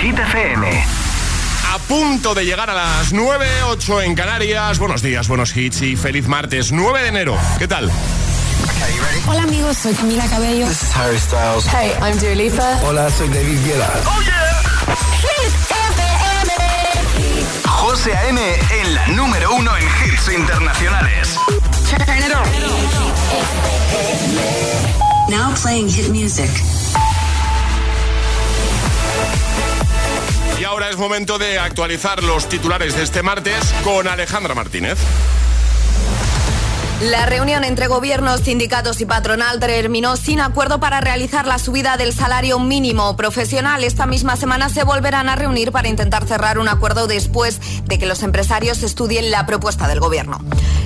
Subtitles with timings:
[0.00, 0.84] Hit FM.
[1.74, 4.78] A punto de llegar a las 9, 8 en Canarias.
[4.78, 7.36] Buenos días, buenos hits y feliz martes, 9 de enero.
[7.58, 7.90] ¿Qué tal?
[9.26, 10.68] Hola amigos, soy Camila Cabello.
[10.68, 11.66] This is Harry Styles.
[11.66, 12.78] Hey, I'm Dua Lipa.
[12.84, 13.90] Hola, soy David Guetta.
[14.06, 14.62] Oh yeah.
[15.20, 16.00] Hit FM.
[17.66, 18.40] José A.M.
[18.80, 21.36] en la número uno en hits internacionales.
[21.90, 22.46] Turn it on.
[25.28, 26.50] Now playing hit music.
[30.68, 34.98] Ahora es momento de actualizar los titulares de este martes con Alejandra Martínez.
[37.00, 42.12] La reunión entre gobiernos, sindicatos y patronal terminó sin acuerdo para realizar la subida del
[42.12, 43.84] salario mínimo profesional.
[43.84, 48.06] Esta misma semana se volverán a reunir para intentar cerrar un acuerdo después de que
[48.06, 50.40] los empresarios estudien la propuesta del gobierno.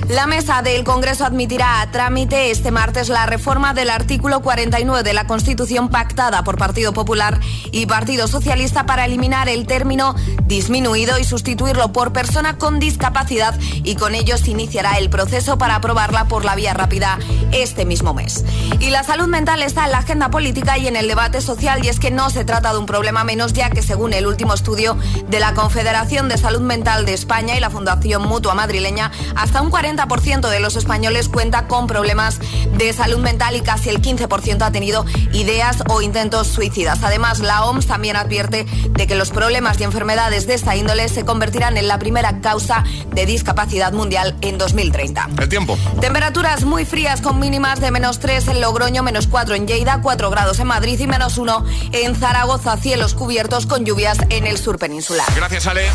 [0.07, 5.13] La mesa del Congreso admitirá a trámite este martes la reforma del artículo 49 de
[5.13, 7.39] la Constitución pactada por Partido Popular
[7.71, 13.95] y Partido Socialista para eliminar el término disminuido y sustituirlo por persona con discapacidad y
[13.95, 17.17] con ello se iniciará el proceso para aprobarla por la vía rápida
[17.51, 18.43] este mismo mes.
[18.79, 21.89] Y la salud mental está en la agenda política y en el debate social y
[21.89, 24.97] es que no se trata de un problema menos ya que según el último estudio
[25.29, 29.71] de la Confederación de Salud Mental de España y la Fundación Mutua Madrileña, hasta un
[29.71, 32.39] 40% de los españoles cuenta con problemas
[32.77, 37.03] de salud mental y casi el 15% ha tenido ideas o intentos suicidas.
[37.03, 41.23] Además, la OMS también advierte de que los problemas y enfermedades de esta índole se
[41.23, 45.29] convertirán en la primera causa de discapacidad mundial en 2030.
[45.39, 45.77] El tiempo.
[45.99, 50.29] Temperaturas muy frías con mínimas de menos 3 en Logroño, menos 4 en Lleida, 4
[50.29, 54.77] grados en Madrid y menos 1 en Zaragoza, cielos cubiertos con lluvias en el sur
[54.77, 55.27] peninsular.
[55.35, 55.87] Gracias, Ale.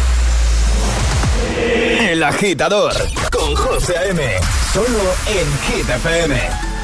[2.00, 2.94] El agitador
[3.30, 4.22] con José A.M.
[4.72, 6.77] Solo en Hit FM.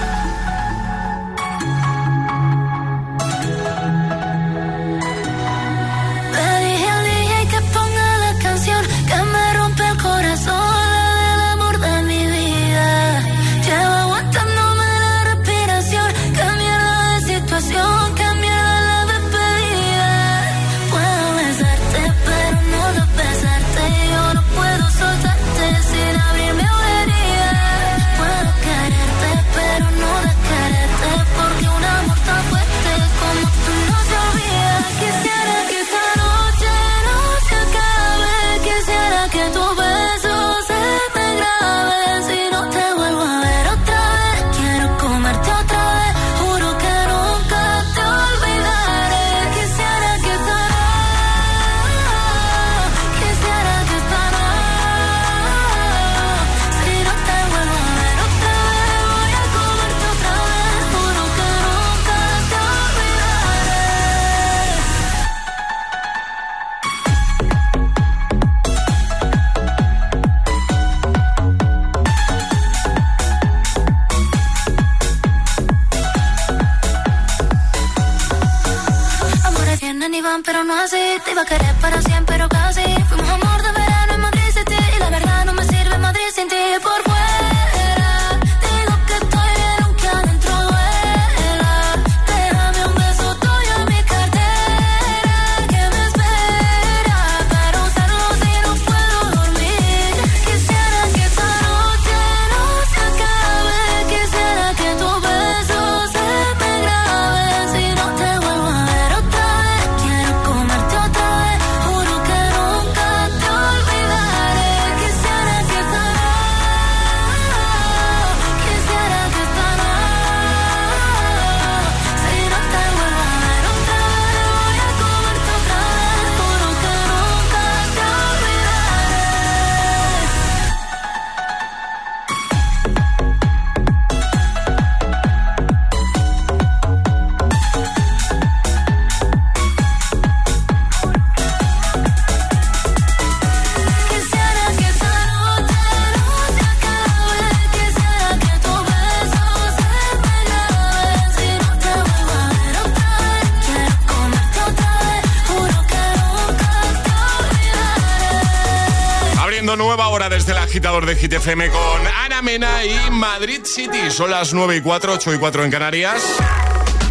[161.03, 164.11] De Hit FM con Ana Mena y Madrid City.
[164.11, 166.23] Son las 9 y 4, 8 y 4 en Canarias.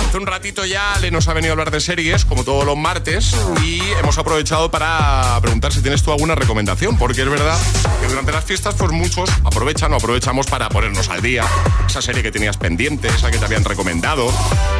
[0.08, 2.78] Hace un ratito ya le nos ha venido a hablar de series, como todos los
[2.78, 7.60] martes, y hemos aprovechado para preguntar si tienes tú alguna recomendación, porque es verdad
[8.00, 11.44] que durante las fiestas, pues muchos aprovechan o aprovechamos para ponernos al día.
[11.86, 14.32] Esa serie que tenías pendiente, esa que te habían recomendado.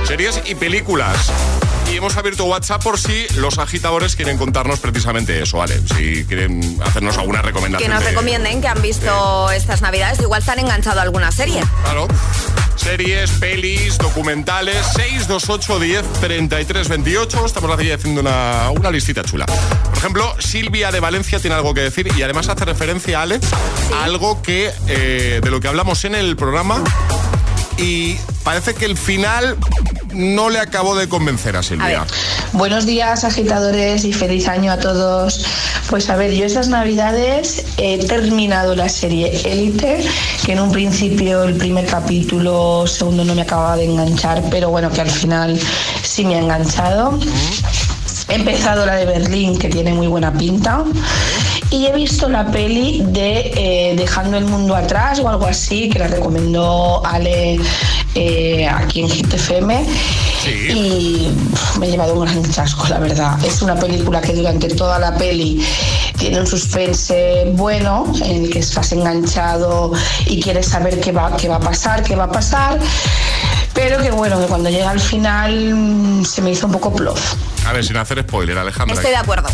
[0.08, 1.30] Series y películas.
[1.94, 5.80] Y hemos abierto WhatsApp por si los agitadores quieren contarnos precisamente eso, ¿vale?
[5.96, 7.88] Si quieren hacernos alguna recomendación.
[7.88, 10.20] Que nos de- recomienden que han visto estas navidades.
[10.20, 11.62] Igual están enganchado a alguna serie.
[11.84, 12.08] Claro.
[12.76, 17.46] Series, pelis, documentales, 628 10 33 28.
[17.46, 19.46] Estamos aquí haciendo una, una listita chula.
[19.46, 23.40] Por ejemplo, Silvia de Valencia tiene algo que decir y además hace referencia, Ale,
[23.96, 26.84] a algo que eh, de lo que hablamos en el programa.
[27.78, 29.58] Y parece que el final
[30.14, 32.02] no le acabó de convencer a Silvia.
[32.02, 32.08] A.
[32.58, 35.46] Buenos días, agitadores, y feliz año a todos.
[35.90, 40.06] Pues a ver, yo estas navidades he terminado la serie Élite,
[40.46, 44.90] que en un principio el primer capítulo, segundo no me acababa de enganchar, pero bueno,
[44.92, 45.60] que al final
[46.04, 47.20] sí me ha enganchado.
[48.30, 50.84] He empezado la de Berlín, que tiene muy buena pinta.
[51.74, 55.98] Y he visto la peli de eh, Dejando el mundo atrás o algo así, que
[55.98, 57.60] la recomendó Ale
[58.14, 59.84] eh, aquí en Hit FM.
[60.44, 60.52] Sí.
[60.72, 61.32] Y
[61.80, 63.44] me he llevado un gran chasco, la verdad.
[63.44, 65.66] Es una película que durante toda la peli
[66.16, 69.94] tiene un suspense bueno, en el que estás enganchado
[70.28, 72.80] y quieres saber qué va, qué va a pasar, qué va a pasar.
[73.74, 77.34] Pero que bueno, que cuando llega al final mm, se me hizo un poco plof.
[77.66, 78.96] A ver, sin hacer spoiler, Alejandra.
[78.96, 79.50] Estoy de acuerdo.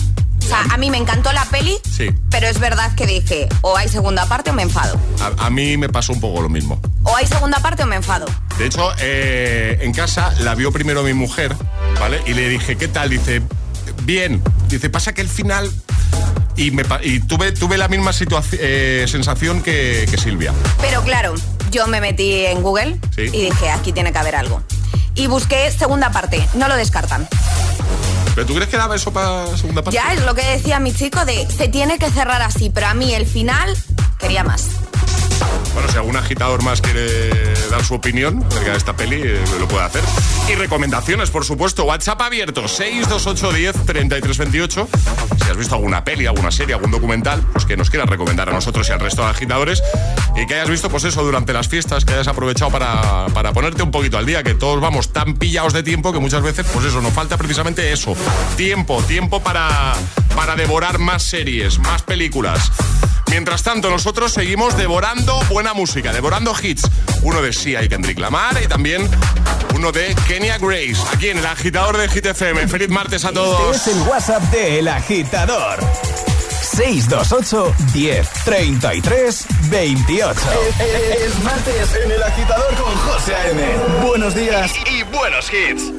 [0.50, 2.10] Sea, a mí me encantó la peli, Sí.
[2.30, 5.00] pero es verdad que dije, o hay segunda parte o me enfado.
[5.22, 6.80] A, a mí me pasó un poco lo mismo.
[7.04, 8.25] O hay segunda parte o me enfado.
[8.57, 11.56] De hecho, eh, en casa la vio primero mi mujer,
[12.00, 12.22] ¿vale?
[12.25, 13.10] Y le dije, ¿qué tal?
[13.10, 13.42] Dice,
[14.04, 14.42] bien.
[14.68, 15.72] Dice, pasa que el final...
[16.56, 18.12] Y, me, y tuve, tuve la misma
[18.54, 20.54] eh, sensación que, que Silvia.
[20.81, 21.34] Pero claro,
[21.72, 23.22] yo me metí en Google Sí.
[23.31, 24.62] y dije, aquí tiene que haber algo.
[25.16, 27.30] Y busqué segunda parte, no lo descartan.
[28.36, 29.96] ¿Pero tú crees que daba eso para segunda parte?
[29.96, 32.94] Ya es lo que decía mi chico de, se tiene que cerrar así, pero a
[32.94, 33.76] mí el final
[34.20, 34.70] quería más.
[35.74, 37.30] Bueno, si algún agitador más quiere
[37.69, 40.03] dar su opinión acerca de esta peli, eh, lo puede hacer.
[40.50, 41.83] Y recomendaciones, por supuesto.
[41.86, 44.88] WhatsApp abierto, 628 10 33 28.
[45.44, 48.53] Si has visto alguna peli, alguna serie, algún documental, pues que nos quieras recomendar a
[48.53, 49.83] nosotros y al resto de agitadores.
[50.36, 53.83] Y que hayas visto, pues eso, durante las fiestas, que hayas aprovechado para, para ponerte
[53.83, 56.85] un poquito al día, que todos vamos tan pillados de tiempo que muchas veces, pues
[56.85, 58.15] eso, nos falta precisamente eso.
[58.57, 59.94] Tiempo, tiempo para,
[60.35, 62.71] para devorar más series, más películas.
[63.30, 66.84] Mientras tanto, nosotros seguimos devorando buena música, devorando hits.
[67.22, 69.10] Uno de Sia y Kendrick Lamar y también
[69.76, 72.68] uno de Kenya Grace, aquí en el agitador de Hit FM.
[72.68, 73.76] Feliz martes a todos.
[73.76, 75.80] Este es el WhatsApp de El Agitador.
[76.62, 80.40] 628 10 33 28.
[80.80, 83.62] Es, martes en El Agitador con José A.M.
[84.06, 85.99] Buenos días y buenos hits.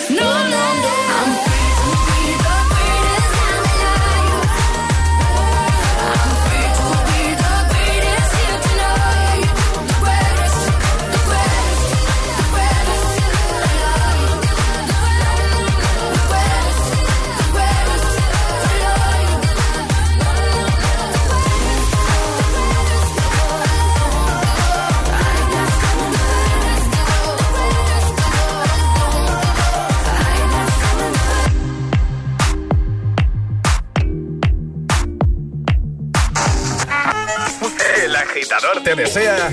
[38.51, 39.51] Agitador te desea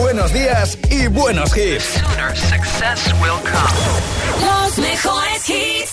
[0.00, 2.00] buenos días y buenos hits.
[4.40, 5.92] Los mejores hits.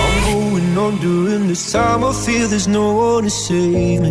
[0.00, 2.04] I'm going on during this time.
[2.04, 4.10] I feel there's no one to save me.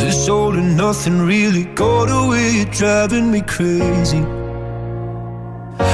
[0.00, 4.43] This all and nothing really got away, driving me crazy.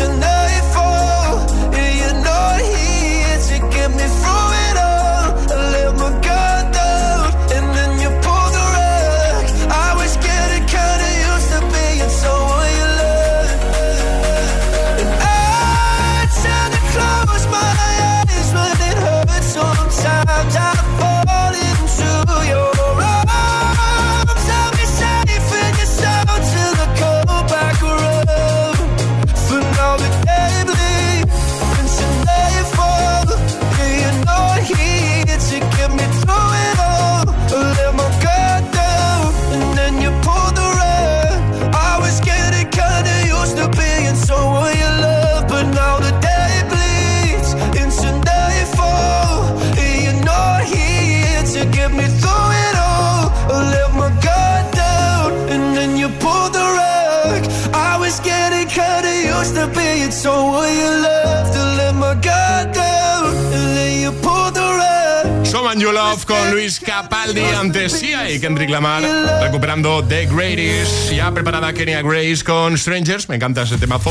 [0.00, 0.37] emotional
[66.10, 69.02] Love con Luis Capaldi antes Sia y Kendrick Lamar
[69.42, 71.12] recuperando The Greatest.
[71.12, 74.10] Ya preparada Kenya Grace con Strangers, me encanta ese temazo.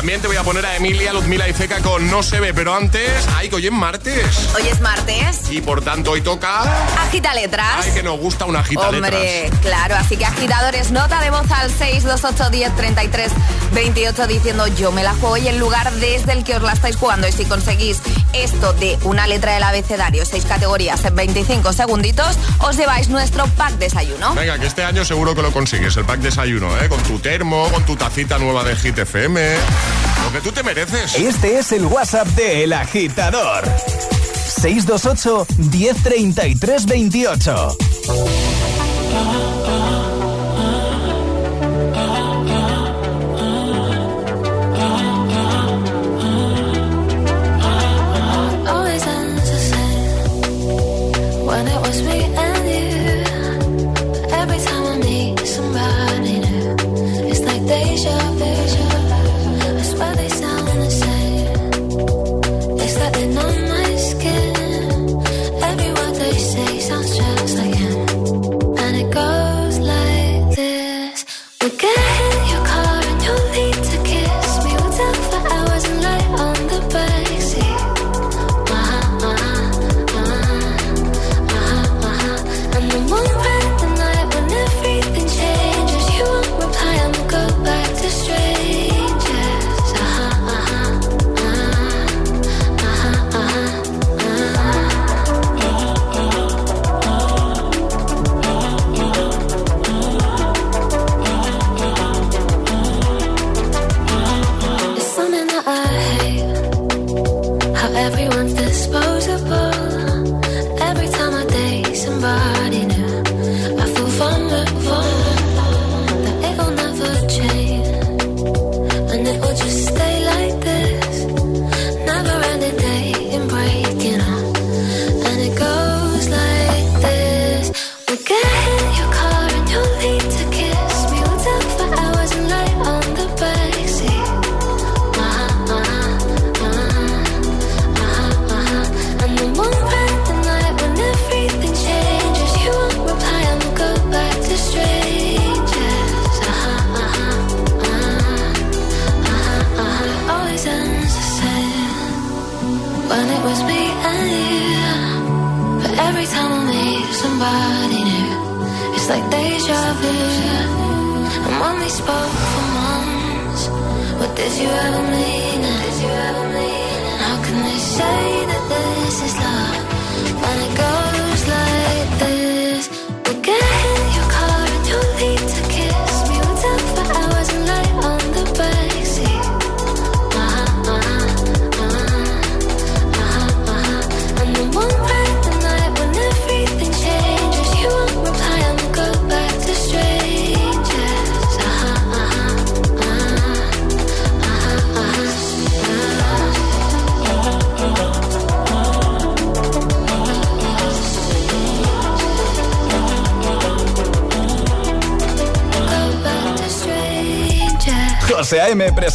[0.00, 2.74] También te voy a poner a Emilia, Luzmila y Zeca con No se ve, pero
[2.74, 4.48] antes, ay, que hoy es martes.
[4.56, 5.50] Hoy es martes.
[5.50, 6.62] Y por tanto hoy toca...
[7.02, 7.84] Agita letras.
[7.84, 9.60] Ay, que nos gusta una agita Hombre, letras.
[9.60, 13.32] claro, así que agitadores, nota de voz al 628 10 33
[13.74, 16.96] 28 diciendo yo me la juego y el lugar desde el que os la estáis
[16.96, 17.28] jugando.
[17.28, 18.00] Y si conseguís
[18.32, 23.72] esto de una letra del abecedario, seis categorías en 25 segunditos, os lleváis nuestro pack
[23.72, 24.34] desayuno.
[24.34, 26.88] Venga, que este año seguro que lo consigues, el pack desayuno, ¿eh?
[26.88, 29.56] Con tu termo, con tu tacita nueva de Hit FM.
[30.24, 31.14] Lo que tú te mereces.
[31.16, 33.64] Este es el WhatsApp de El Agitador.
[34.60, 37.76] 628 1033 28.
[48.66, 49.20] Always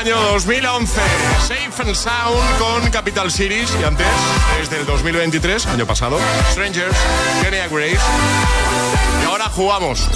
[0.00, 0.98] Año 2011.
[1.46, 4.06] Safe and Sound con Capital Cities y antes,
[4.58, 6.18] desde el 2023, año pasado,
[6.52, 6.96] Strangers,
[7.42, 7.98] Kenya Grace.
[9.22, 10.08] Y ahora jugamos.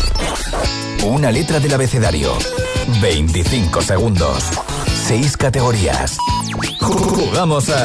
[1.02, 2.32] Una letra del abecedario.
[3.02, 4.44] 25 segundos.
[5.06, 6.16] 6 categorías.
[6.80, 7.84] Jugamos a.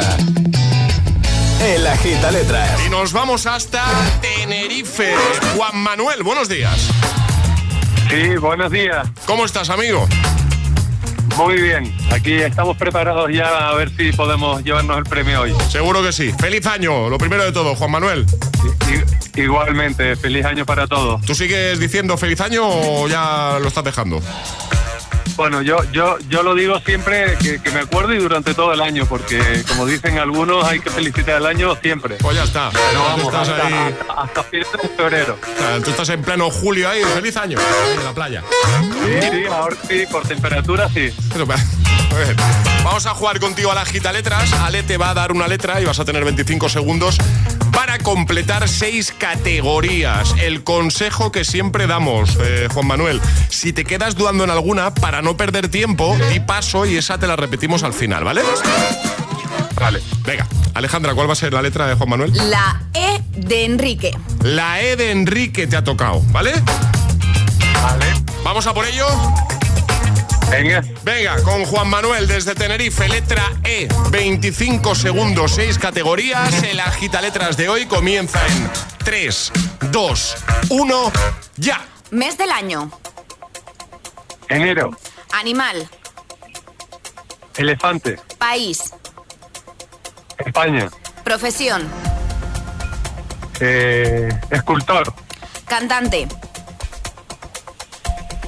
[1.61, 2.79] El Agita Letras.
[2.85, 3.83] Y nos vamos hasta
[4.21, 5.13] Tenerife.
[5.57, 6.79] Juan Manuel, buenos días.
[8.09, 9.05] Sí, buenos días.
[9.25, 10.07] ¿Cómo estás, amigo?
[11.39, 15.53] Muy bien, aquí estamos preparados ya a ver si podemos llevarnos el premio hoy.
[15.69, 16.33] Seguro que sí.
[16.37, 18.25] Feliz año, lo primero de todo, Juan Manuel.
[19.35, 21.21] I- igualmente, feliz año para todos.
[21.21, 24.21] ¿Tú sigues diciendo feliz año o ya lo estás dejando?
[25.39, 28.81] Bueno, yo, yo, yo lo digo siempre que, que me acuerdo y durante todo el
[28.81, 32.15] año, porque como dicen algunos, hay que felicitar el año siempre.
[32.15, 32.69] Pues ya está.
[32.93, 33.95] No, vamos, estás hasta, ahí.
[34.01, 35.37] hasta, hasta finales de febrero.
[35.85, 38.43] Tú estás en pleno julio ahí, feliz año, en la playa.
[38.81, 41.09] Sí, sí, ahora sí, por temperatura sí.
[42.83, 44.51] Vamos a jugar contigo a la gita letras.
[44.51, 47.17] Ale te va a dar una letra y vas a tener 25 segundos
[47.79, 50.35] para completar seis categorías.
[50.41, 55.21] El consejo que siempre damos, eh, Juan Manuel, si te quedas dudando en alguna, para
[55.21, 58.41] no perder tiempo, di paso y esa te la repetimos al final, ¿vale?
[59.75, 60.01] Vale.
[60.25, 62.33] Venga, Alejandra, ¿cuál va a ser la letra de Juan Manuel?
[62.49, 64.11] La E de Enrique.
[64.43, 66.51] La E de Enrique te ha tocado, ¿vale?
[67.81, 68.07] Vale.
[68.43, 69.07] ¿Vamos a por ello?
[70.49, 70.83] Venga.
[71.03, 76.63] Venga, con Juan Manuel desde Tenerife, letra E, 25 segundos, 6 categorías.
[76.63, 78.69] El agita letras de hoy comienza en
[79.05, 79.51] 3,
[79.91, 80.35] 2,
[80.69, 81.11] 1,
[81.57, 81.85] ya.
[82.11, 82.91] Mes del año.
[84.47, 84.97] Enero.
[85.33, 85.87] Animal.
[87.55, 88.19] Elefante.
[88.39, 88.93] País.
[90.39, 90.89] España.
[91.23, 91.87] Profesión.
[93.59, 95.13] Eh, escultor.
[95.67, 96.27] Cantante.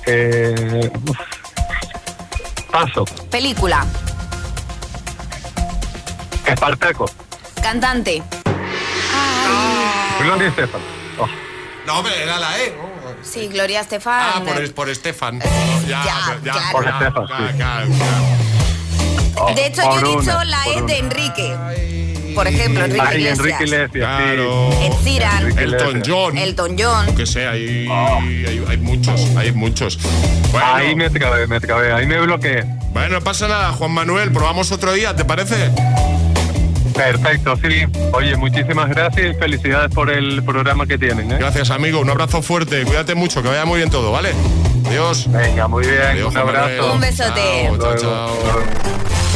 [0.08, 1.41] Eh, uf.
[2.72, 3.06] Paso.
[3.30, 3.86] Película.
[6.46, 7.06] Espartaco.
[7.62, 8.24] Cantante.
[10.20, 10.82] Gloria Estefan.
[11.20, 11.28] Oh.
[11.86, 12.74] No, hombre, era la E.
[13.24, 14.22] Sí, Gloria Estefan.
[14.36, 15.40] Ah, por, por Estefan.
[15.88, 16.72] Ya, Ya, ya, claro.
[16.72, 17.58] Por ya, Estefan, ya, sí.
[17.58, 17.86] ya,
[19.48, 19.54] ya.
[19.56, 20.94] De hecho, Por yo he dicho una, la E de una.
[20.96, 21.58] Enrique.
[22.36, 23.40] Por ejemplo, Enrique Ay, Iglesias.
[23.40, 23.90] Enrique Iglesias.
[23.92, 24.70] Claro.
[24.82, 25.42] Ed Sheeran.
[25.44, 26.04] Enrique Elton.
[26.06, 26.38] John.
[26.38, 27.16] Elton John.
[27.16, 30.00] Que sé, hay, hay, hay muchos, hay muchos.
[30.52, 32.64] Bueno, Ahí me trabé, me trabé, ahí me bloqueé.
[32.94, 35.56] bueno, no pasa nada, Juan Manuel, probamos otro día, ¿te parece?
[36.94, 37.86] Perfecto, sí.
[38.14, 41.32] Oye, muchísimas gracias y felicidades por el programa que tienen.
[41.32, 41.38] ¿eh?
[41.40, 44.34] Gracias, amigo, un abrazo fuerte, cuídate mucho, que vaya muy bien todo, ¿vale?
[44.86, 45.32] Adiós.
[45.32, 46.02] Venga, muy bien.
[46.02, 46.56] Adiós, un Manuel.
[46.58, 46.94] abrazo.
[46.94, 47.64] Un besote.
[47.64, 47.98] Chao, chao, Luego.
[48.44, 49.21] chao.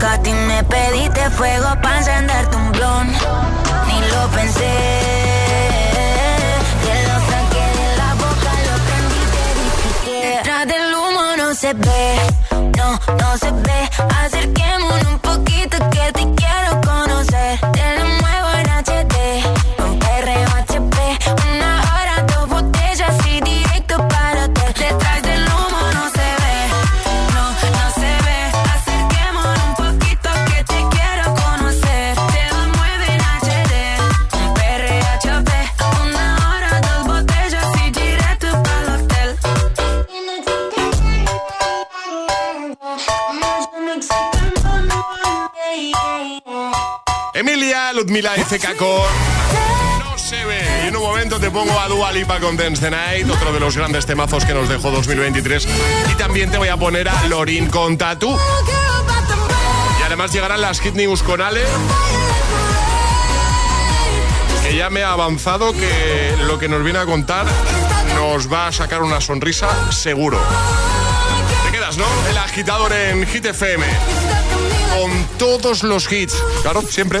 [0.00, 3.08] Me pediste fuego para encenderte un blon.
[3.08, 4.74] Ni lo pensé.
[6.84, 11.74] Te lo saqué de la boca, lo prendí, te dije Detrás del humo no se
[11.74, 12.16] ve,
[12.76, 13.90] no, no se ve.
[14.24, 16.37] Acerquémonos un poquito que te
[48.18, 48.88] Y CK con
[50.00, 50.60] No se ve.
[50.82, 53.60] Y en un momento te pongo a Dua Lipa con Dance the Night, otro de
[53.60, 55.68] los grandes temazos que nos dejó 2023.
[56.10, 58.36] Y también te voy a poner a Lorin con Tatu.
[60.00, 61.62] Y además llegarán las Hit News con Ale.
[64.64, 67.46] Que ya me ha avanzado que lo que nos viene a contar
[68.16, 70.40] nos va a sacar una sonrisa seguro.
[71.66, 72.06] Te quedas, ¿no?
[72.28, 73.86] El agitador en Hit FM.
[74.98, 76.34] Con todos los hits.
[76.62, 77.20] Claro, siempre.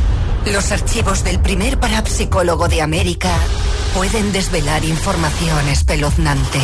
[0.45, 3.31] Los archivos del primer parapsicólogo de América
[3.95, 6.59] pueden desvelar información espeluznante.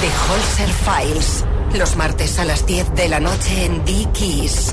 [0.00, 4.72] The Holzer Files, los martes a las 10 de la noche en Dickies.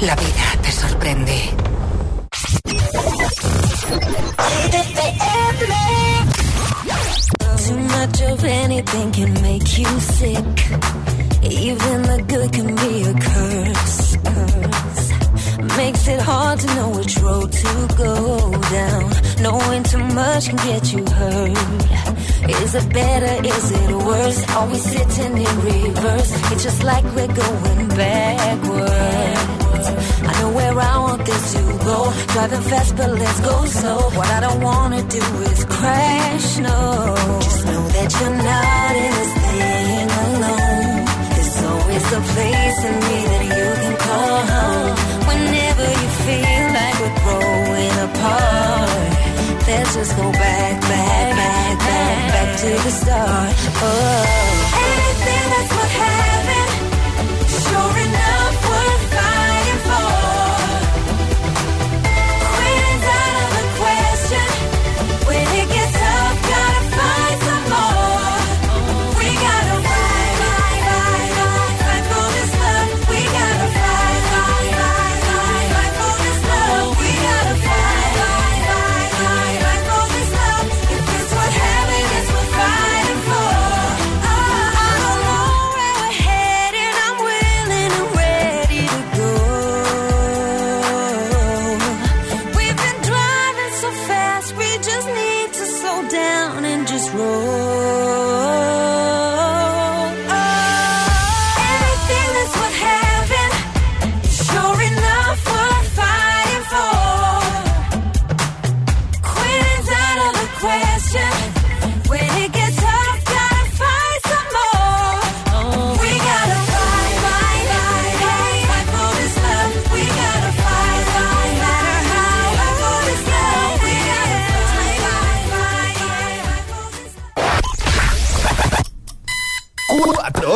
[0.00, 1.50] La vida te sorprende.
[8.00, 10.44] Much of anything can make you sick.
[11.42, 14.99] Even the good can be a curse.
[15.84, 19.10] Makes it hard to know which road to go down.
[19.40, 21.56] Knowing too much can get you hurt.
[22.62, 23.34] Is it better?
[23.48, 24.40] Is it worse?
[24.56, 26.30] Are we sitting in reverse?
[26.52, 29.40] It's just like we're going backwards.
[30.28, 31.98] I know where I want this to go.
[32.34, 34.00] Driving fast, but let's go slow.
[34.18, 36.80] What I don't wanna do is crash, no.
[37.40, 41.04] Just know that you're not in this thing alone.
[41.34, 45.19] There's always a place in me that you can call home.
[45.80, 49.10] Whenever you feel like we're growing apart,
[49.66, 53.54] let's just go back, back, back, back, back to the start.
[53.80, 54.20] Oh,
[54.84, 56.70] anything that's worth having,
[57.64, 58.19] sure enough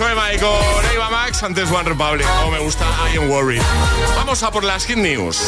[0.00, 2.26] Soy Mike con Eva Max, antes One Republic.
[2.42, 3.60] Oh, me gusta I Am Worried.
[4.16, 5.38] Vamos a por las Hit News.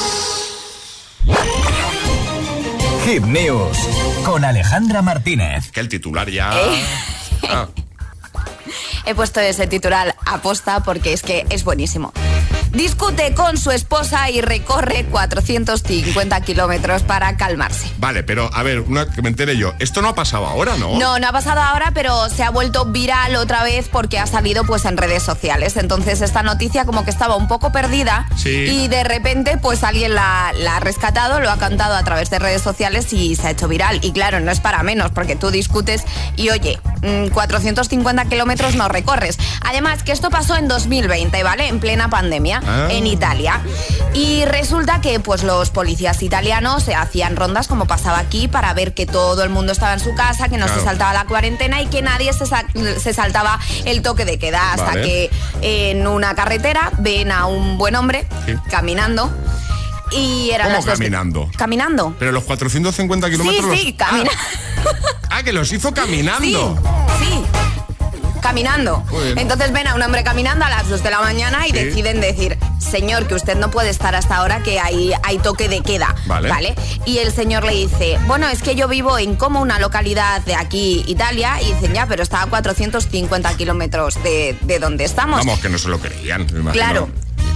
[3.07, 3.78] Hit News
[4.26, 5.70] con Alejandra Martínez.
[5.70, 6.53] Que el titular ya...
[6.53, 6.84] Eh.
[7.48, 7.66] Ah,
[9.07, 12.12] He puesto ese titular aposta porque es que es buenísimo.
[12.73, 17.87] Discute con su esposa y recorre 450 kilómetros para calmarse.
[17.99, 19.75] vale, pero a ver, una que me entere yo.
[19.79, 20.99] Esto no ha pasado ahora, ¿no?
[20.99, 24.64] No, no ha pasado ahora, pero se ha vuelto viral otra vez porque ha salido
[24.64, 25.77] pues en redes sociales.
[25.77, 28.51] Entonces esta noticia como que estaba un poco perdida Sí.
[28.51, 32.39] y de repente pues alguien la, la ha rescatado, lo ha cantado a través de
[32.39, 34.01] redes sociales y se ha hecho viral.
[34.03, 36.03] Y claro, no es para menos porque tú discutes
[36.37, 39.39] y oye, mm, 450 kilómetros no recorres.
[39.61, 41.68] Además que esto pasó en 2020, ¿vale?
[41.68, 42.89] En plena pandemia, Ah.
[42.91, 43.61] en Italia.
[44.15, 48.95] Y resulta que pues los policías italianos se hacían rondas como pasaba aquí para ver
[48.95, 50.81] que todo el mundo estaba en su casa, que no Claro.
[50.81, 52.65] se saltaba la cuarentena y que nadie se, sa-
[53.01, 55.03] se saltaba el toque de queda hasta Vale.
[55.03, 55.31] que
[55.63, 58.55] en una carretera ven a un buen hombre Sí.
[58.71, 59.31] caminando
[60.11, 61.51] y eran ¿Cómo caminando?
[61.57, 62.15] Caminando.
[62.19, 63.79] Pero los 450 Sí, kilómetros...
[63.79, 64.31] sí, los- camina.
[65.31, 66.79] Ah, que los hizo caminando.
[67.19, 67.43] Sí.
[68.43, 69.03] Caminando.
[69.36, 71.76] Entonces ven a un hombre caminando a las 2 de la mañana y Sí.
[71.84, 75.80] deciden decir, señor, que usted no puede estar hasta ahora que hay, hay toque de
[75.80, 76.14] queda.
[76.26, 76.74] Vale.
[77.07, 80.55] Y el señor le dice, bueno, es que yo vivo en como una localidad de
[80.57, 85.38] aquí, Italia, y dicen, ya, pero está a 450 kilómetros de, de donde estamos.
[85.38, 86.72] Vamos, que no se lo creían, me.
[86.72, 87.09] Claro.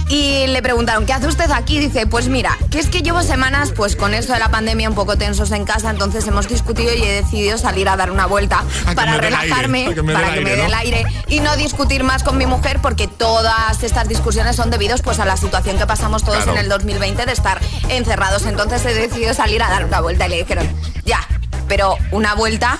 [0.09, 1.79] Y le preguntaron, ¿qué hace usted aquí?
[1.79, 4.95] Dice, pues mira, que es que llevo semanas pues con esto de la pandemia un
[4.95, 8.63] poco tensos en casa, entonces hemos discutido y he decidido salir a dar una vuelta
[8.85, 12.05] A para aire, relajarme, que me para que me dé el aire y no discutir
[12.05, 15.85] más con mi mujer porque todas estas discusiones son debidos pues a la situación que
[15.85, 16.53] pasamos todos Claro.
[16.53, 18.45] en el 2020 de estar encerrados.
[18.45, 20.69] Entonces he decidido salir a dar una vuelta y le dijeron,
[21.03, 21.19] ya,
[21.67, 22.79] pero una vuelta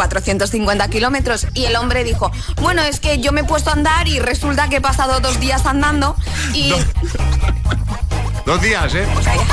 [0.00, 1.46] 450 kilómetros.
[1.52, 2.32] Y el hombre dijo,
[2.62, 5.38] bueno, es que yo me he puesto a andar y resulta que he pasado dos
[5.40, 6.16] días andando
[6.54, 6.72] y...
[8.46, 9.06] Dos días, ¿eh?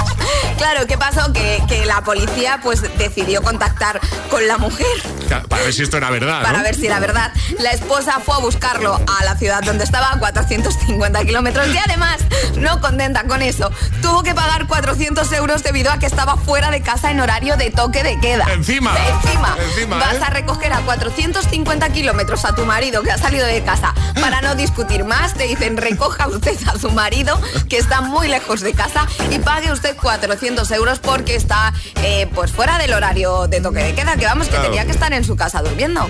[0.58, 1.34] Claro, ¿qué pasó?
[1.34, 4.88] Que, que la policía pues decidió contactar con la mujer
[5.28, 6.42] Para ver si esto era verdad.
[6.44, 6.64] para ¿no?
[6.64, 7.32] ver si era verdad.
[7.60, 12.18] La esposa fue a buscarlo a la ciudad donde estaba, a 450 kilómetros, y además,
[12.58, 13.72] no contenta con eso,
[14.02, 17.72] tuvo que pagar 400 euros debido a que estaba fuera de casa en horario de
[17.72, 18.46] toque de queda.
[18.54, 18.96] Encima.
[19.24, 19.56] Encima.
[19.70, 20.20] Encima, Vas ¿eh?
[20.26, 24.56] a recoger a 450 kilómetros a tu marido que ha salido de casa para no
[24.56, 25.34] discutir más.
[25.34, 29.72] Te dicen, recoja usted a su marido que está muy lejos de casa y pague
[29.72, 31.74] usted 400 euros porque está
[32.04, 34.70] eh, pues fuera del horario de toque de queda, que vamos, que Claro.
[34.70, 36.08] tenía que estar en su casa durmiendo.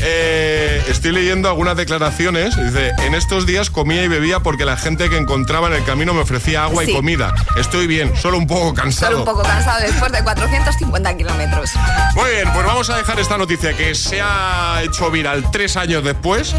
[0.00, 2.56] Eh, estoy leyendo algunas declaraciones.
[2.56, 6.14] Dice, en estos días comía y bebía porque la gente que encontraba en el camino
[6.14, 6.92] me ofrecía agua Sí.
[6.92, 7.34] y comida.
[7.56, 9.12] Estoy bien, solo un poco cansado.
[9.12, 11.70] Solo un poco cansado después de 450 kilómetros.
[12.14, 16.04] Muy bien, pues vamos a dejar esta noticia que se ha hecho viral tres años
[16.04, 16.54] después.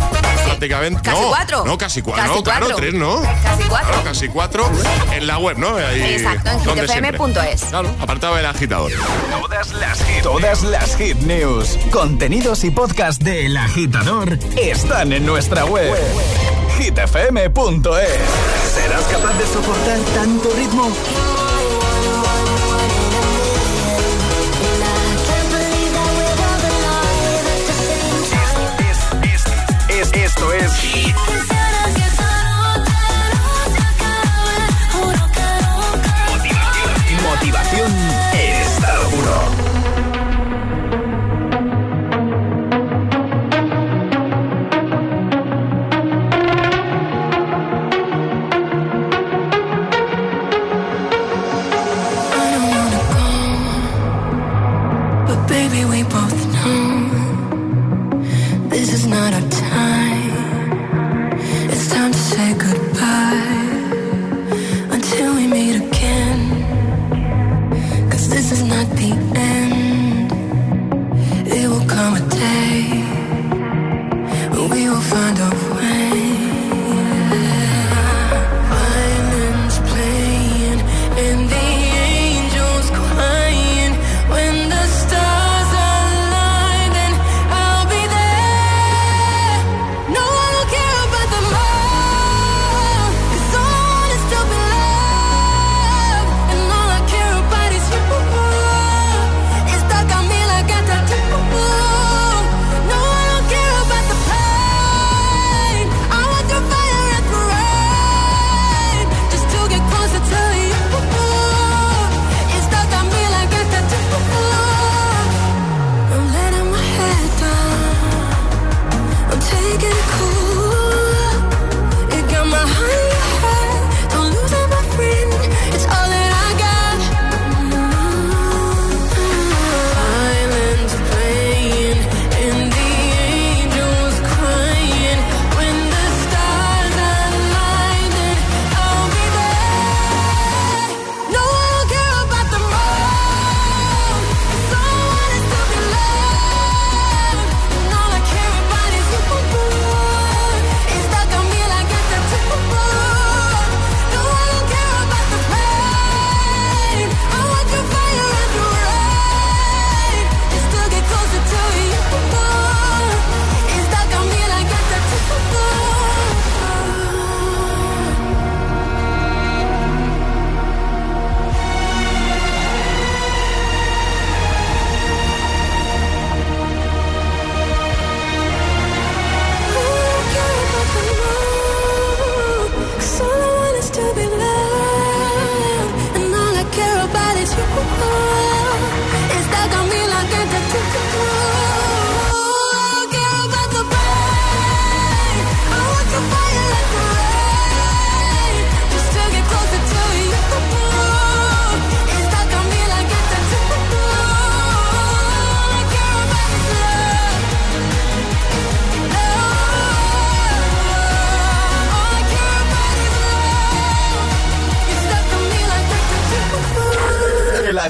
[0.45, 1.01] Prácticamente.
[1.01, 1.65] Casi no, cuatro.
[1.65, 2.23] No, casi cuatro.
[2.23, 2.75] Casi no, claro, cuatro.
[2.77, 3.21] tres, ¿no?
[3.21, 3.87] Casi cuatro.
[3.89, 4.71] Claro, casi cuatro.
[5.13, 5.75] En la web, ¿no?
[5.77, 7.17] Ahí, Exacto, en siempre.
[7.69, 8.91] Claro, apartado del agitador.
[9.31, 15.63] Todas las hit, todas las hit news, contenidos y podcast del agitador están en nuestra
[15.65, 15.93] web.
[16.80, 18.19] hitfm.es.
[18.73, 20.91] ¿Serás capaz de soportar tanto ritmo?
[29.89, 31.59] Es, esto es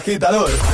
[0.10, 0.69] agitador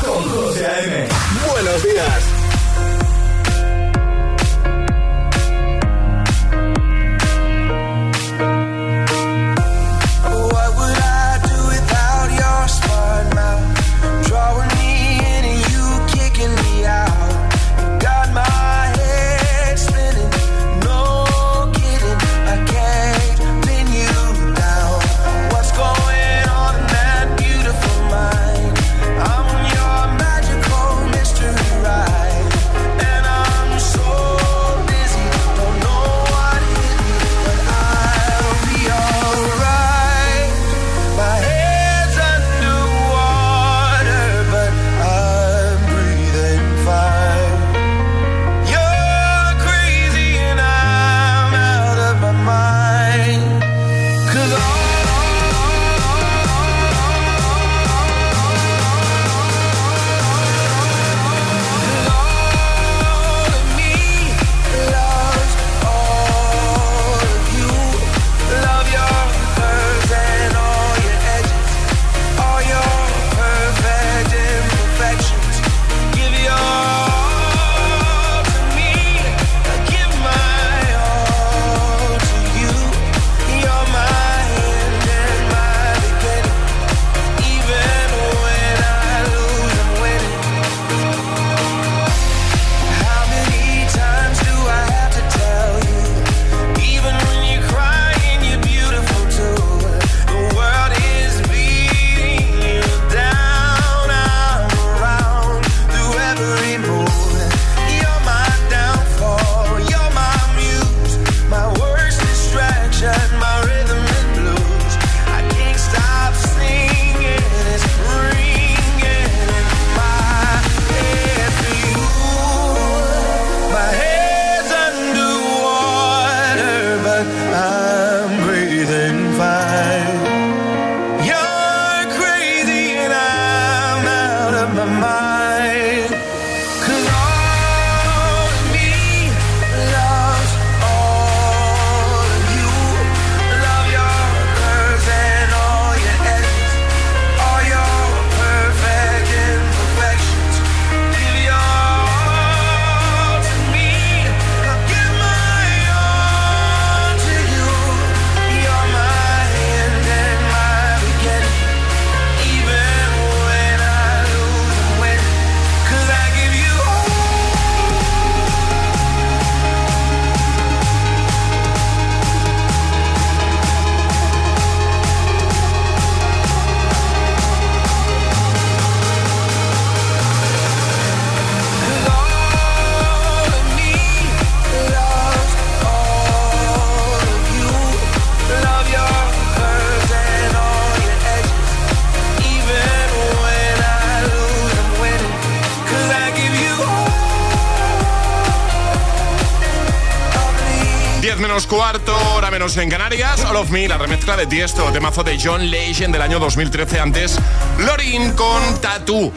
[201.55, 203.45] menos cuarto, hora menos en Canarias.
[203.45, 206.99] All of Me, la remezcla de Tiesto, temazo de John Legend del año 2013.
[206.99, 207.39] Antes,
[207.79, 209.31] Lorin con Tattoo.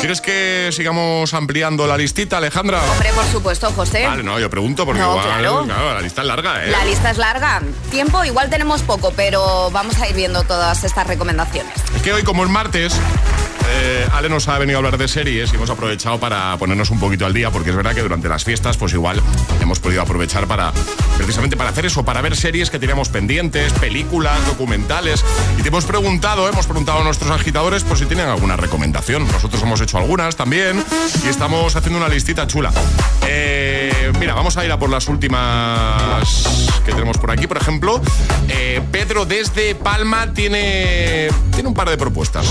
[0.00, 2.82] ¿Quieres que sigamos ampliando la listita, Alejandra?
[2.90, 4.04] Hombre, por supuesto, José.
[4.08, 5.64] Vale, no, yo pregunto porque No, igual, claro.
[5.66, 6.70] claro, la lista es larga, ¿eh?
[6.72, 7.62] La lista es larga.
[7.92, 11.72] Tiempo igual tenemos poco, pero vamos a ir viendo todas estas recomendaciones.
[11.94, 12.92] Es que hoy, como es martes,
[13.68, 16.98] eh, Ale nos ha venido a hablar de series y hemos aprovechado para ponernos un
[16.98, 19.20] poquito al día, porque es verdad que durante las fiestas, pues igual
[19.60, 20.72] hemos podido aprovechar para,
[21.16, 25.24] precisamente para hacer eso, para ver series que teníamos pendientes, películas, documentales.
[25.58, 29.26] Y te hemos preguntado, hemos preguntado a nuestros agitadores, por si tienen alguna recomendación.
[29.26, 30.84] Nosotros hemos hecho algunas también
[31.24, 32.72] y estamos haciendo una listita chula.
[33.26, 37.46] Eh, mira, vamos a ir a por las últimas que tenemos por aquí.
[37.46, 38.00] Por ejemplo,
[38.48, 42.46] eh, Pedro desde Palma tiene, tiene un par de propuestas.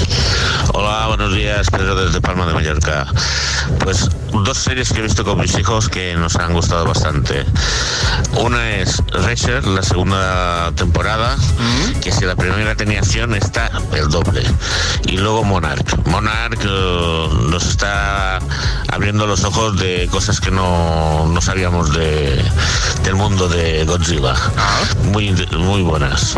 [0.74, 3.06] Hola, buenos días, Pedro desde Palma de Mallorca.
[3.80, 4.10] Pues
[4.44, 7.46] dos series que he visto con mis hijos que nos han gustado bastante.
[8.38, 11.36] Una es Racer, la segunda temporada,
[12.02, 14.44] que si la primera tenía acción está el doble.
[15.08, 16.06] Y luego Monarch.
[16.08, 18.40] Monarch eh, nos está
[18.90, 22.44] abriendo los ojos de cosas que no, no sabíamos de,
[23.04, 24.36] del mundo de Godzilla.
[25.12, 26.36] Muy, muy buenas.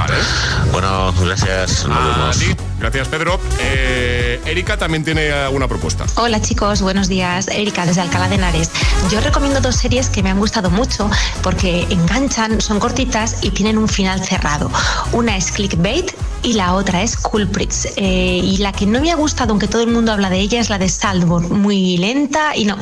[0.72, 1.86] Bueno, gracias.
[1.88, 2.38] Nos A vemos.
[2.38, 2.56] ti.
[2.80, 3.40] Gracias, Pedro.
[3.60, 6.06] Eh, Erika también tiene alguna propuesta.
[6.16, 7.48] Hola chicos, buenos días.
[7.48, 8.70] Erika desde Alcalá de Henares.
[9.10, 11.10] Yo recomiendo dos series que me han gustado mucho
[11.42, 14.70] porque enganchan, son cortitas y tienen un final cerrado.
[15.14, 16.12] Una es Clickbait
[16.44, 17.88] y la otra es Culprits.
[17.96, 20.60] Eh, y la que no me ha gustado, aunque todo el mundo habla de ella,
[20.60, 21.62] es la de Saltburn.
[21.62, 22.78] Muy lenta y no,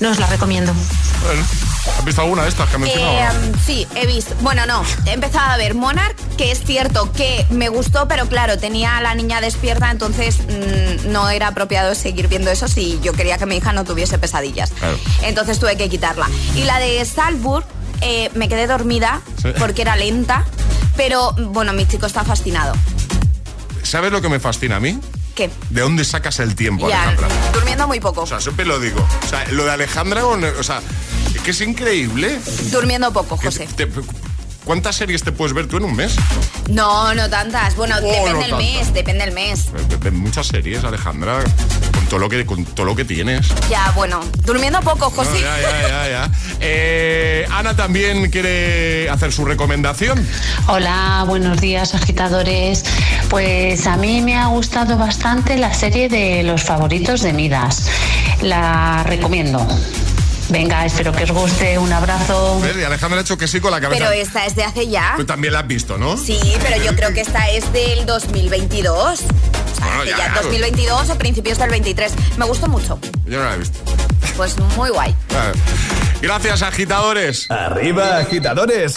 [0.00, 0.72] no os la recomiendo.
[1.22, 1.42] Bueno,
[1.98, 3.18] ¿Has visto alguna de estas que ha mencionado?
[3.18, 4.34] Eh, sí, he visto.
[4.40, 4.82] Bueno, no.
[5.06, 9.00] He empezado a ver Monarch, que es cierto que me gustó, pero claro, tenía a
[9.00, 13.46] la niña despierta, entonces mm, no era apropiado seguir viendo eso si yo quería que
[13.46, 14.70] mi hija no tuviese pesadillas.
[14.72, 14.98] Claro.
[15.22, 16.28] Entonces tuve que quitarla.
[16.54, 17.64] Y la de Salzburg,
[18.02, 19.48] eh, me quedé dormida Sí.
[19.58, 20.44] porque era lenta,
[20.96, 22.74] pero bueno, mi chico está fascinado.
[23.82, 24.98] ¿Sabes lo que me fascina a mí?
[25.34, 25.50] ¿Qué?
[25.70, 27.28] ¿De dónde sacas el tiempo, Ya, Alejandra?
[27.52, 28.22] durmiendo muy poco.
[28.22, 29.06] O sea, siempre lo digo.
[29.24, 30.80] O sea, lo de Alejandra, o sea,
[31.36, 32.38] es que es increíble.
[32.70, 33.68] Durmiendo poco, José.
[33.76, 33.88] Te-
[34.64, 36.16] ¿Cuántas series te puedes ver tú en un mes?
[36.68, 37.76] No, no tantas.
[37.76, 38.58] Bueno, Oh, depende no del tantas.
[38.68, 39.66] mes, depende del mes.
[40.00, 41.38] Ves muchas series, Alejandra,
[41.94, 43.46] con todo lo que, con todo lo que tienes.
[43.70, 45.30] Ya, bueno, durmiendo poco, José.
[45.34, 46.30] No, ya, ya, ya, ya.
[46.58, 50.26] Eh, Ana también quiere hacer su recomendación.
[50.66, 52.84] Hola, buenos días agitadores.
[53.30, 57.88] Pues a mí me ha gustado bastante la serie de los favoritos de Midas.
[58.42, 59.64] La recomiendo.
[60.48, 61.78] Venga, espero que os guste.
[61.78, 62.60] Un abrazo.
[62.60, 62.76] ¿Ves?
[62.76, 63.98] Y Alejandra ha hecho que sí con la cabeza.
[64.04, 65.14] Pero esta es de hace ya.
[65.16, 66.16] Tú también la has visto, ¿no?
[66.16, 68.94] Sí, pero yo creo que esta es del 2022.
[68.94, 70.42] O sea, Bueno, que ya, ya ya.
[70.42, 72.12] 2022 o principios del 23.
[72.38, 72.98] Me gustó mucho.
[73.26, 73.78] Yo no la he visto.
[74.36, 75.14] Pues muy guay.
[76.20, 77.50] Gracias, agitadores.
[77.50, 78.96] Arriba, agitadores.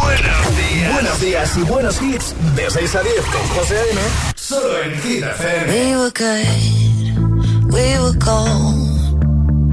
[0.00, 0.92] Buenos días.
[0.92, 2.34] Buenos días y buenos hits.
[2.54, 4.00] De 6 a 10 con José A.M.
[4.34, 5.72] Solo en Hit FM.
[5.72, 8.87] We were good, we were.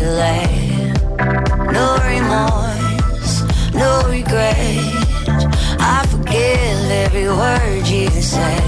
[0.00, 0.94] laid.
[1.72, 3.42] No remorse,
[3.74, 4.64] no regret.
[5.80, 8.67] I forgive every word you say.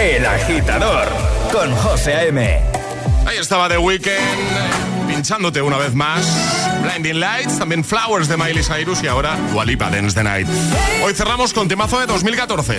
[0.00, 1.08] El agitador
[1.52, 2.62] con José A.M.
[3.26, 4.08] Ahí estaba The Weeknd
[5.06, 6.26] pinchándote una vez más.
[6.82, 10.48] Blinding Lights, también Flowers de Miley Cyrus y ahora Walipa Dance the Night.
[11.04, 12.78] Hoy cerramos con temazo de 2014.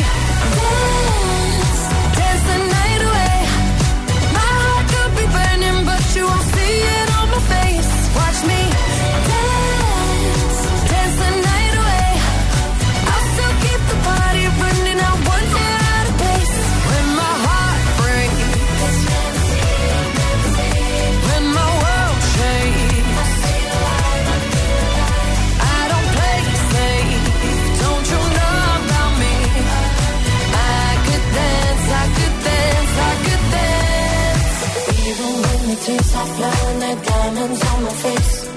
[35.91, 38.49] the tears are flowing like diamonds on my face,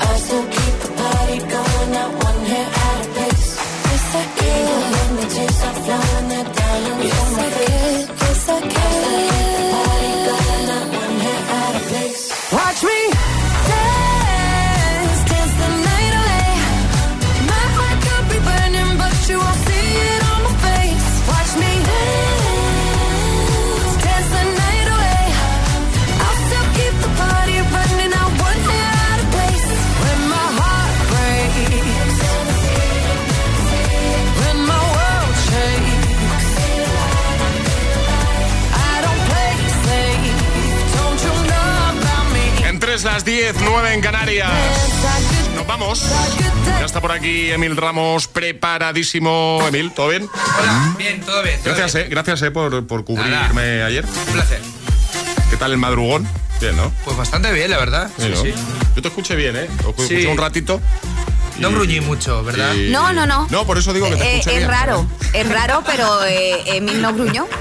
[0.00, 1.90] I still keep the party going.
[1.92, 3.48] Not one hair out of place.
[3.88, 4.68] Yes, I can.
[4.68, 8.16] Even when the tears are flowing like diamonds on my face, Can.
[8.20, 9.37] yes, I can.
[43.18, 44.48] Las 10, 9 en Canarias.
[45.56, 46.04] Nos vamos.
[46.78, 49.60] Ya está por aquí Emil Ramos, preparadísimo.
[49.66, 50.28] Emil, ¿todo bien?
[50.60, 51.56] Hola, bien, todo bien.
[51.58, 52.06] todo Gracias, bien.
[52.06, 54.04] eh, gracias eh, por, por cubrirme ayer.
[54.04, 54.60] Un placer.
[55.50, 56.28] ¿Qué tal el madrugón?
[56.60, 56.92] Bien, ¿no?
[57.04, 58.08] Pues bastante bien, la verdad.
[58.18, 58.44] Sí, ¿no?
[58.94, 59.68] Yo te escuché bien, ¿eh?
[59.82, 60.26] Lo escuché Sí.
[60.26, 60.80] un ratito.
[61.58, 62.72] No gruñí mucho, ¿verdad?
[62.74, 63.48] y- No, no, no.
[63.50, 64.70] No, por eso digo que te Eh, escuché es bien.
[64.70, 67.48] raro, es raro, pero eh, Emil no gruñó.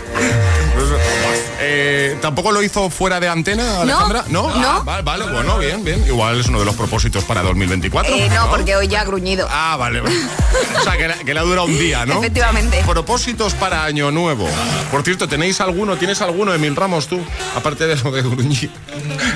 [1.60, 4.24] Eh, ¿Tampoco lo hizo fuera de antena, No, Alejandra?
[4.28, 4.50] No.
[4.56, 4.70] no.
[4.70, 6.04] Ah, vale, vale, bueno, bien, bien.
[6.06, 8.14] Igual es uno de los propósitos para 2024.
[8.14, 9.48] Eh, no, porque hoy ya ha gruñido.
[9.50, 10.02] Ah, vale.
[10.02, 10.16] vale.
[10.80, 12.20] o sea, que, le- que le ha durado un día, ¿no?
[12.20, 12.84] Efectivamente.
[12.86, 14.48] Propósitos para Año Nuevo.
[14.92, 15.98] Por cierto, ¿tenéis alguno?
[15.98, 17.20] ¿Tienes alguno, Emil Ramos, tú?
[17.56, 18.72] Aparte de eso de gruñir.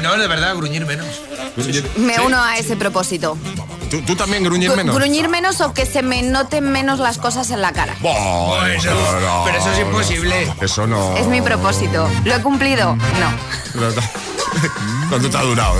[0.03, 1.07] No, de verdad, gruñir menos.
[1.97, 3.37] Me uno a ese propósito.
[3.91, 4.95] ¿Tú, tú también gruñir Gru- menos?
[4.95, 7.95] Gruñir menos o que se me noten menos las cosas en la cara.
[7.99, 9.43] Bueno, no.
[9.45, 10.51] pero eso es imposible.
[10.61, 11.15] Eso no.
[11.17, 12.09] Es mi propósito.
[12.23, 12.95] ¿Lo he cumplido?
[12.95, 13.91] No.
[15.09, 15.75] ¿Cuánto te ha durado?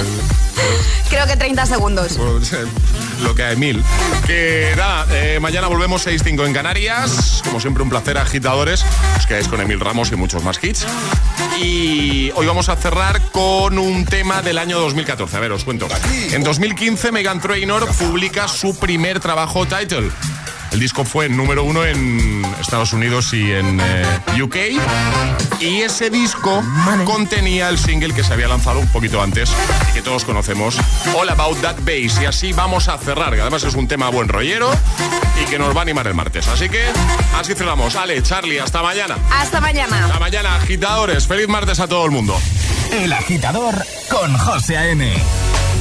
[1.10, 2.18] Creo que 30 segundos.
[3.24, 3.84] Lo que a Emil.
[4.26, 7.42] Que nada, eh, mañana volvemos 6-5 en Canarias.
[7.44, 8.84] Como siempre, un placer, agitadores.
[9.18, 10.86] Os quedáis con Emil Ramos y muchos más hits.
[11.62, 15.38] Y hoy vamos a cerrar con un tema del año 2014.
[15.38, 15.88] A ver, os cuento.
[16.32, 20.10] En 2015, Megan Trainor publica su primer trabajo title.
[20.72, 24.56] El disco fue número uno en Estados Unidos y en eh, UK.
[25.60, 26.64] Y ese disco
[27.06, 29.52] contenía el single que se había lanzado un poquito antes
[29.90, 30.78] y que todos conocemos,
[31.16, 32.22] All About That Bass.
[32.22, 34.72] Y así vamos a cerrar, que además es un tema buen rollero
[35.42, 36.48] y que nos va a animar el martes.
[36.48, 36.82] Así que
[37.38, 37.96] así cerramos.
[37.96, 39.18] Ale, Charlie, hasta mañana.
[39.30, 40.06] Hasta mañana.
[40.06, 41.28] Hasta mañana, agitadores.
[41.28, 42.40] Feliz martes a todo el mundo.
[42.92, 43.76] El agitador
[44.10, 45.14] con José A.M.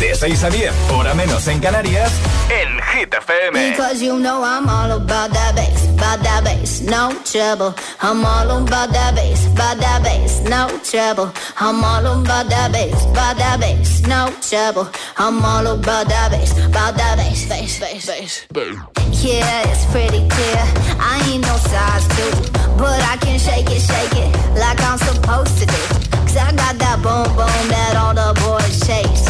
[0.01, 2.11] De 6 a 10, hora menos en Canarias,
[2.49, 3.73] en Hit FM.
[3.73, 7.75] Because you know I'm all about that bass, about that bass, no trouble.
[8.01, 11.31] I'm all about that bass, about that bass, no trouble.
[11.59, 14.89] I'm all about that bass, about that bass, no trouble.
[15.19, 18.47] I'm all about that bass, about that bass, bass, bass, bass.
[19.23, 20.65] Yeah, it's pretty clear.
[20.99, 22.33] I ain't no size two,
[22.79, 26.11] but I can shake it, shake it like I'm supposed to do.
[26.25, 29.30] Cause I got that boom boom that all the boys chase.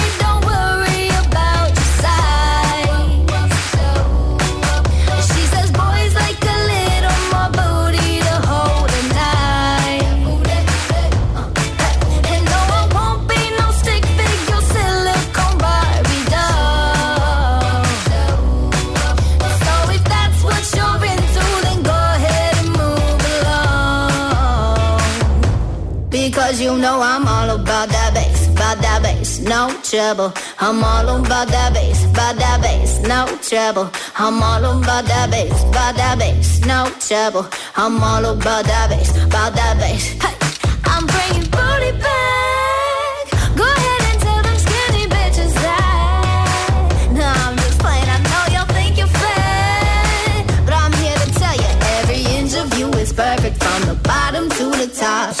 [29.21, 30.33] bass, no trouble.
[30.59, 33.89] I'm all about that bass, about that bass, no trouble.
[34.17, 37.45] I'm all about that bass, about that bass, no trouble.
[37.75, 40.05] I'm all about that bass, about that bass.
[40.23, 40.35] Hey,
[40.85, 43.23] I'm bringing booty back.
[43.55, 46.97] Go ahead and tell them skinny bitches that.
[47.21, 48.09] I'm just playing.
[48.15, 52.67] I know y'all think you're fat, but I'm here to tell you every inch of
[52.77, 55.40] you is perfect from the bottom to the top.